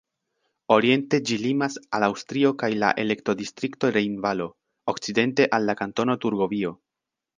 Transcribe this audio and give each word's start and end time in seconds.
Oriente 0.75 1.17
ĝi 1.29 1.35
limas 1.41 1.75
al 1.97 2.05
Aŭstrio 2.07 2.51
kaj 2.63 2.69
la 2.85 2.89
elektodistrikto 3.03 3.91
Rejnvalo, 3.99 4.49
okcidente 4.95 5.47
al 5.59 5.69
la 5.73 5.77
Kantono 5.83 6.17
Turgovio. 6.25 6.75